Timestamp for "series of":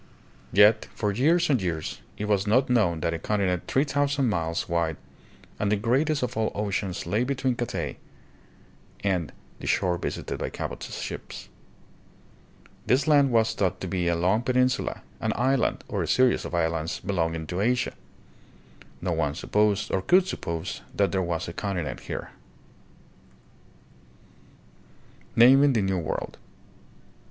16.07-16.55